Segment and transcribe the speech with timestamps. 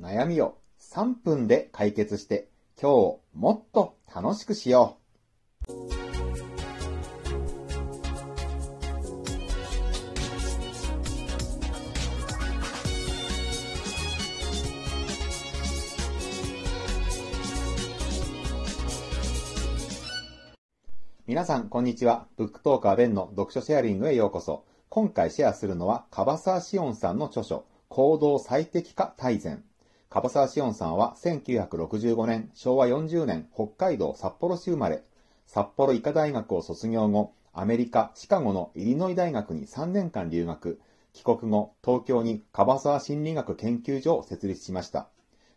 [0.00, 2.48] 悩みを3分で解決して
[2.80, 5.06] 今日をもっと楽しくしよう。
[21.26, 22.28] 皆さん、こんにちは。
[22.36, 24.64] ブックトーカーベンの読書シェアリングへようこそ。
[24.90, 29.64] 今回シェアするのは、樺沢志音さんの著書、行動最適化大全。
[30.08, 35.02] 樺沢志音さんは1965年、昭和40年、北海道札幌市生まれ。
[35.46, 40.80] 札幌医科大学を卒業後、アメリカ・シカゴのイリノイ大学に3年間留学。
[41.12, 45.08] 帰国後、東京に樺沢心理学研究所を設立しました。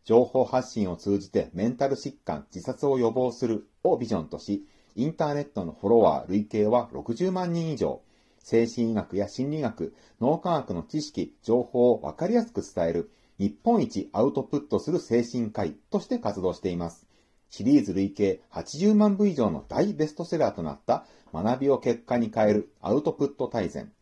[0.04, 8.02] 情報発信を通じてメンタル疾患、自殺を予防するをビジョンとし、インターネットのフォロワー累計は60万人以上、
[8.40, 17.08] 精神医学や心理学、脳科学の知識、情報をわかりやすく伝える、日本一アウトプットする精神科医として活動しています。
[17.50, 23.94] シリーズ累計80万部以上の大ベストセラーとなった学びを結果に変えるアウトプット大全、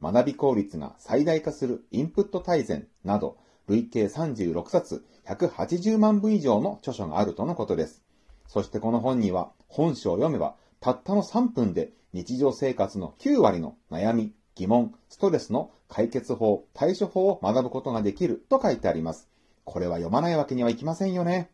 [0.00, 3.36] 学び効率が最大化するインプット大全など、
[3.68, 8.02] 累計36冊180万部以上の著書があるとのことです。
[8.48, 19.28] そしてこの本には本書を読めばたったの3分で日常生活の9割の悩み、疑問、ストレスの解決法、対処法を学ぶことができると書いてあります。
[19.64, 21.50] これは読まないわけにはいきませんよね。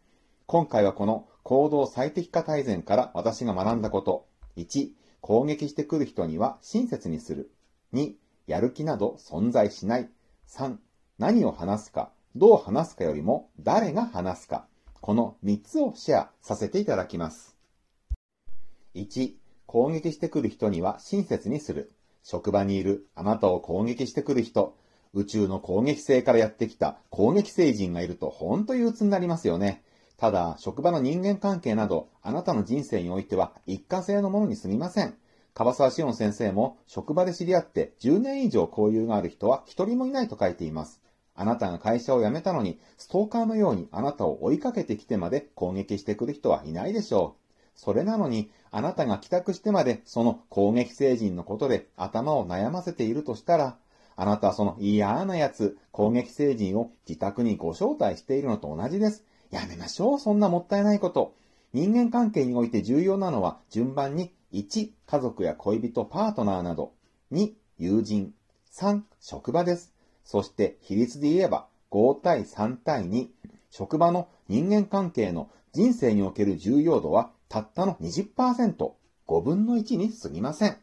[0.47, 4.27] 今回はこの行動最適化大全から私が学んだこと。
[4.57, 7.51] 1、攻撃してくる人には親切にする。
[7.93, 8.15] 2、
[8.47, 10.09] やる気など存在しない。
[10.49, 10.77] 3、
[11.19, 14.67] 何を話すか、どう話すかよりも誰が話すか。
[15.01, 17.57] この3つをシェアさせていただきます。
[18.95, 19.33] 1、
[19.67, 21.93] 攻撃してくる人には親切にする。
[22.23, 24.77] 職場にいるあなたを攻撃してくる人、
[25.15, 29.83] 宇宙の攻撃性からやってきた攻撃星人がいると本当憂鬱になりますよね。
[30.17, 35.17] ただ、職場の人間関係など、あなたの人生においては一過性のものに過ぎません。
[35.55, 41.01] 樺沢志音先生も職場で知り合って10年以上交友がある人は一人もいないと書いています。
[41.35, 47.42] あなたが会社を辞めたのに、ストーカーのようにあなたを追いかけてきてまで攻撃してくる人はいないでしょう。
[47.75, 53.77] それなのに、あなたが帰宅してまでその攻撃成人のことで頭を悩ませているとしたら、
[54.17, 59.25] あなたはその嫌な奴、攻撃成人を自宅にご招待しているのと同じです。
[59.51, 61.35] やめましょう、そんなもったいないこと。
[61.73, 66.93] 人間関係において重要なのは順番に1、家族や恋人、パートナーなど、
[67.33, 68.35] 2、友人、
[68.73, 69.93] 3、職場です。
[70.25, 73.29] そして比率で言えば5対3対2、
[73.71, 78.93] 職場の人間関係の人生における重要度はたったの20%、
[79.29, 80.79] 5分の1に過ぎません。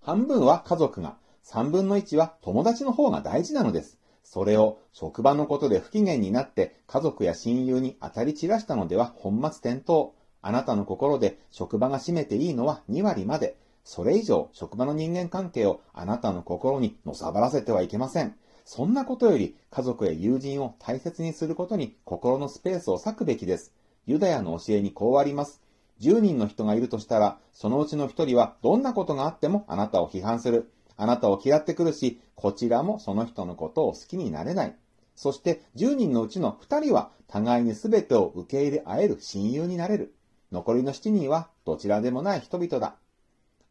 [0.00, 3.98] 半分は家族が、3分の1は友達の方が大事なのです。
[4.22, 10.10] それを職場のことで不機嫌になって家族や親友に当たり散らしたのでは本末転倒。
[10.40, 13.56] あなたの心で職場が占めていいのは2割まで。
[13.82, 18.36] それ以上、職場の人間関係をあなたの心にのさばらせてはいけません。
[18.64, 23.72] そんなことより、家族や友人を大切にすることに心のスペースを割くべきです。
[24.08, 25.60] ユダヤの教えにこうあります。
[26.00, 30.70] 10人の人がいるとしたら、そのうちの1人はどんなことがあってもあなたを批判する。
[30.96, 34.76] あなたを嫌ってくるし、こちらもその人のことを好きになれない。
[35.14, 40.14] そして10人のうちの2人は互いに全てを受け入れ合える親友になれる。
[40.52, 42.96] 残りの7人はどちらでもない人々だ。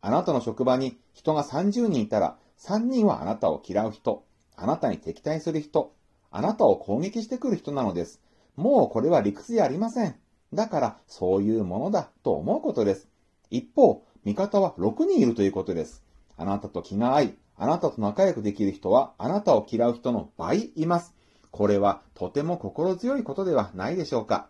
[0.01, 4.23] あなたの職場に人が30人いたら、3人はあなたを嫌う人、
[4.55, 5.95] あなたに敵対する人、
[6.29, 8.21] あなたを攻撃してくる人なのです。
[8.55, 10.15] もうこれは理屈じゃありません。
[10.53, 13.07] だからそういうものだと思うことです。
[13.49, 16.03] 一方、味方は6人いるということです。
[16.37, 21.13] あなたと気が合い、あなたと仲良くできる人はあなたを嫌う人の倍います。
[21.51, 24.49] これはとても心強いことではないでしょうか。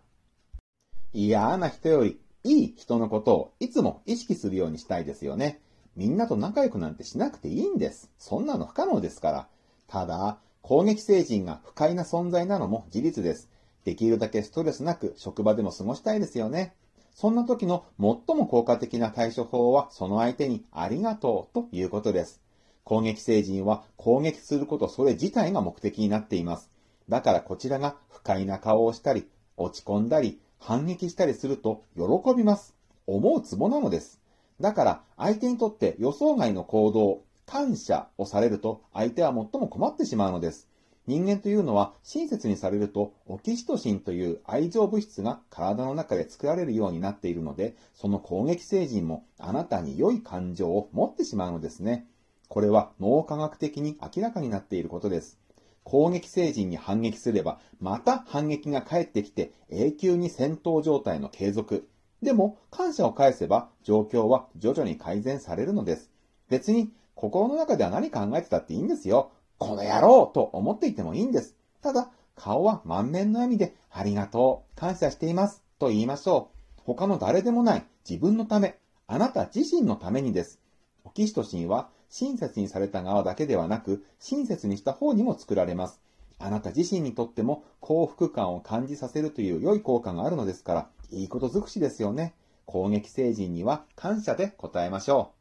[1.12, 5.60] 嫌な人よりいい人のことをいつも意識するようにしたいですよね。
[5.96, 8.10] みんなと仲良くなんてしなくていいんです。
[8.18, 9.48] そんなの不可能ですから。
[9.88, 13.48] ただ、攻撃成人が不快な存在なのも事実です。
[13.88, 16.74] できるだけストレスなく職場でも過ごしたいですよね。
[17.14, 22.42] そんな時の最も効果的な対処法はその相手にありがとうということです。
[22.84, 26.70] 攻撃成人は攻撃することそれ自体が目的になっています。
[27.08, 29.26] だからこちらが不快な顔をしたり、
[29.56, 32.74] 落ち込んだり、反撃したりすると喜びます。
[33.06, 34.20] 思うツボなのです。
[34.60, 40.67] だから相手にとって予想外の行動、感謝をされると相手は最も困ってしまうのです。
[41.08, 52.06] 人間というのは親切にされるとオキシトシンという愛情物質が体の中で作られるようになっているので、その攻撃成人もあなたに良い感情を持ってしまうのですね。
[52.48, 55.38] これは脳科学的に明らかになっていることです。
[55.82, 61.88] 攻撃星人に反撃すれば、また反撃が返ってきて永久に戦闘状態の継続。
[62.20, 66.10] でも、感謝を返せば状況は徐々に改善されるのです。
[66.50, 69.30] 別に、心の中では何考えてたっていいんですよ。
[69.58, 71.56] この野郎と思っていてもいいんです。
[71.82, 76.82] ただ、顔は満面の笑みで、ありがとう、感謝しています、と言いましょう。
[76.84, 80.60] 他の誰でもない自分のため、あなた自身のためにです。
[81.04, 86.00] オキシトシンは親切にされた側だけではなく、親切にした方にも作られます。
[86.38, 92.34] あなた自身にとっても幸福感を感じさせるという良い効果があるのですから、いいこと尽くしですよね。
[92.64, 95.32] 攻撃成人には感謝で答えましょ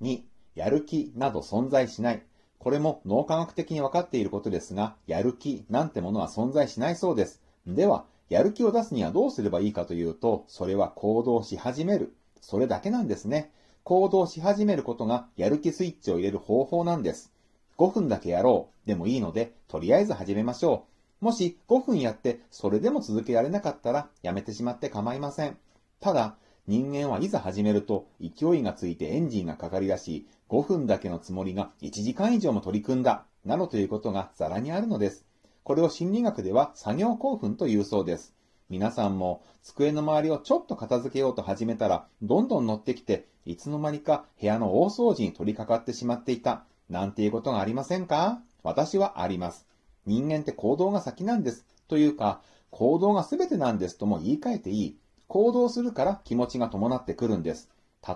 [0.00, 0.04] う。
[0.04, 0.22] 2、
[0.54, 2.22] やる気など存在しない。
[2.58, 7.40] これも脳科学的に分かっていることですが、やる気なんてものは存在しないそうです。
[7.66, 12.14] では、やる気を出すにはどうすればいいかというと、それは行動し始める。
[12.40, 13.52] それだけなんですね。
[13.84, 17.32] 行動し始めることがやる気スイッチを入れる方法なんです。
[17.78, 20.86] 5分だけやろうでもいいので、とりあえず始めましょ
[21.22, 21.24] う。
[21.24, 25.56] もし5分やってそれでも続けられなかったらやめてしまって構いません。
[26.00, 26.36] ただ、
[26.66, 35.24] 人間はいざ始めると勢いがついてエンジンがかかり出し、5分だけのつもりが1時間以上も取り組んだ、などということがざらにあるのです。
[35.64, 38.32] これを心理学では作業興奮というそうです。
[38.68, 48.40] 皆さんも机の周りをちょっと片付けようと始めたら、どんどん乗ってきて、いつの間にか部屋の大掃除に取り掛かってしまっていた、なんていうことがありませんか？
[48.62, 49.66] 私はあります。
[50.04, 51.66] 人間って行動が先なんです。
[51.88, 52.40] というか、
[52.70, 54.98] 行動が全てなんですとも言い換えていい。
[55.28, 57.68] 行動するから気持ちが伴ってくるんです。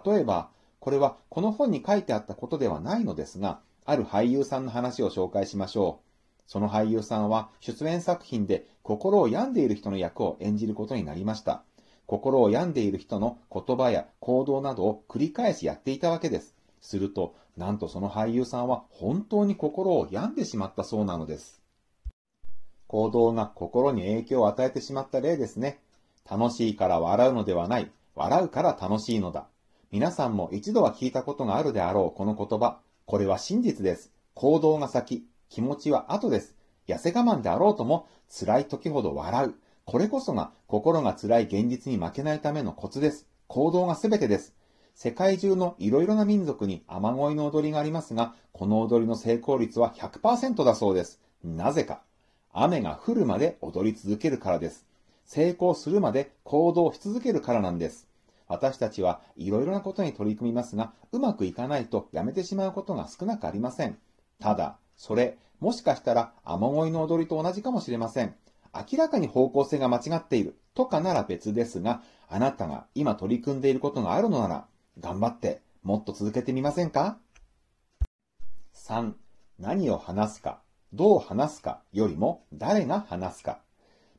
[0.04, 0.50] 例えば、
[0.80, 6.42] これはこの本に書いてあったことではないのですが、ある俳優さんの話を紹介しましょう。
[6.46, 11.62] その俳優さんは出演作品で心を病んでいる人の役を演じることになりました。
[12.06, 16.56] 心を病んでいる人の言葉や行動などを繰り返しやっていたわけです。
[16.80, 21.60] すると、なんとその俳優さんは本当に心を病んでしまったそうなのです。
[22.86, 25.78] 行動が心に影響を与えてしまった例ですね。
[26.28, 27.92] 楽しいから笑うのではない。
[28.16, 29.46] 笑うから楽しいのだ。
[29.92, 32.78] 皆さんも一度は聞いたことがあるであろうこの言葉。
[33.06, 34.12] これは真実です。
[34.34, 35.26] 行動が先。
[35.48, 36.54] 気持ちは後です。
[36.86, 39.54] 痩せ我慢であろうとも、辛い時ほど笑う。
[39.84, 43.26] これこそが心が辛い現実に負けないためのコツです。
[43.48, 44.54] 行動が全てです。
[44.94, 51.20] 世界中のいろいろな民族に雨乞いの踊りがありますが、この踊りの成功率は100%だそうです。
[51.42, 52.00] なぜか。
[52.52, 54.86] 雨が降るまで踊り続けるからです。
[55.24, 58.06] 成功するまで行動し続けるからなんです。
[58.50, 63.96] 私たちはいろいろなことに取り組みますが、うまくいかないとやめてしまうことが少なくありません。
[64.40, 68.34] ただ、それ、もしかしたら雨乞いの踊りと同じかもしれません。
[68.74, 74.66] 明らかに方向性が間違っているとかなら別ですが、あなたが今取り組んでいることがあるのなら、
[74.98, 77.18] 頑張ってもっと続けてみませんか
[78.74, 79.12] ?3、
[79.60, 80.60] 何を話すか、
[80.92, 83.60] どう話すかよりも誰が話すか。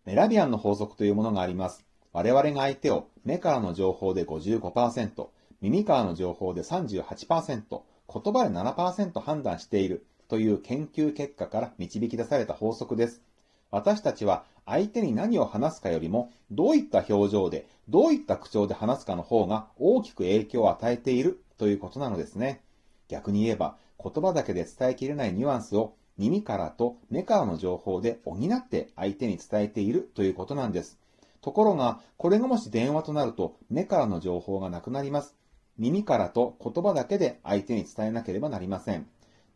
[0.05, 1.90] メラビアンの法則というものがあります。
[2.13, 5.27] 我々が相手を目からの情報で55%、
[5.61, 13.21] 耳からの情報で38%、言葉で7%判断しているという研究結果から導き出された法則です。
[13.69, 22.61] 私たちは相手に何を話すかよりも、どういった表情で、どういった口調で話すかの方が大きく影響を与えているということなのですね。
[23.07, 31.00] 逆に言えば、言葉だけで伝えきれないニュアンスを耳からと目からの情報で補って相手に伝えているということなんです。
[31.41, 35.35] ところが、これがもし電話となると目からの情報がなくなります。
[35.77, 39.07] 耳からと言葉だけで相手に伝えなければなりません。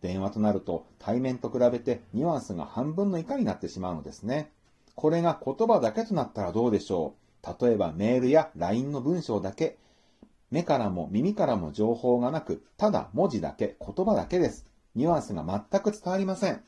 [0.02, 4.52] 電話となると対面と比べてニュアンスが半分の以下になってしまうのですね。
[4.96, 7.26] これが言葉だけとなったらどうでしょう
[7.62, 9.78] 例えばメールや LINE の文章だけ、
[10.50, 14.66] 目からも耳からも情報がなく、ただ文字だけ、言葉だけです。
[14.96, 16.64] ニュアンスが全く伝わりません。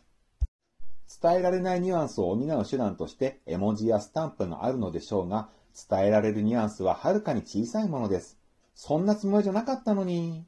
[1.22, 5.50] 伝えられないニュアンスを補う手段として絵文字やスタンプがあるのでしょうが、
[5.90, 8.38] 伝えられるニュアンスははるかに小さいものです。
[8.76, 10.46] そんなつもりじゃなかったのに。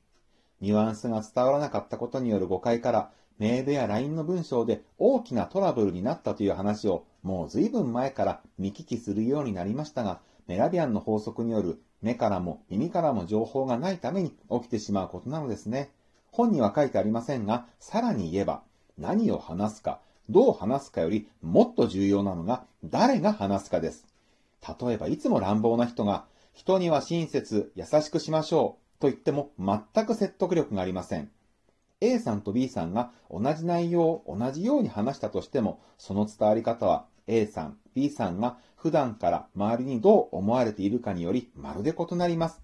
[0.61, 15.91] ニュアンスが伝わらなかったことによる誤解から、メールや LINE の文章で大きなトラブルになったという話をもう随分前から見聞きするようになりましたが、メラビアンの法則による目からも耳からも情報がないために起きてしまうことなのですね。
[16.31, 18.61] 本には書いてありませんが、さらに言えば、
[18.97, 24.05] 何を話すか、どう話すかよりもっと重要なのが誰が話すかです。
[24.81, 31.31] 例えばいつも乱暴な人が、人には親切、優しくしましょうと言っても全く説得力がありません。
[32.01, 42.61] A さんと B さんが同じ内容を同じように話したとしても、その伝わり方は A さん、B さんが普段から周りにどう思われているかによりまるで異なります。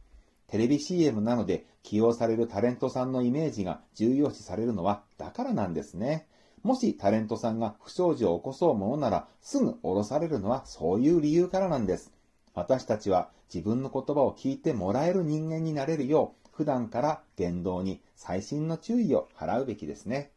[0.47, 6.27] テレビ CM なので起用されるタレントさんのイメージが重要視されるのはだからなんですね。
[6.65, 12.11] もしタレントさんが不祥事を起こそうものなら、すぐ降ろされるのはそういう理由からなんです。
[12.55, 20.31] 私たちは自分の言葉を聞いてもらえる人間になれるよう、普段から言動に細心の注意を払うべきですね。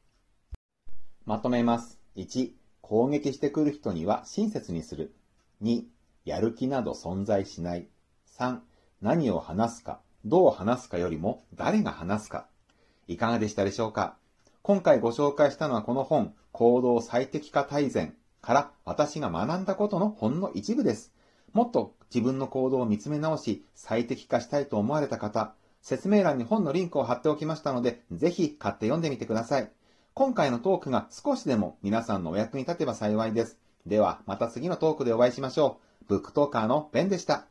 [1.25, 1.99] まとめます。
[2.17, 2.51] 1、
[2.83, 5.15] 攻撃してくる人には親切にする。
[5.63, 5.85] 2、
[6.27, 7.89] やる気など存在しない。
[8.39, 8.59] 3、
[9.01, 12.49] 何を話すか、どう話すかよりも誰が話すか。
[13.07, 14.19] いかがでしたでしょうか？
[14.69, 21.11] 今回ご紹介したのはこの本、行動最適化大全から私が学んだことのほんの一部です。
[21.55, 29.73] もっと自分の行動を見つめ直し、最適化したいと思われた方、説明欄に本のリンクを貼っておきましたので、ぜひ買って読んでみてください。
[30.13, 33.57] 今回のトークが少しでも皆さんのお役に立てば幸いです。
[33.87, 36.05] では、また次のトークでお会いしましょう。
[36.09, 37.47] ブックトーカーのベンでした。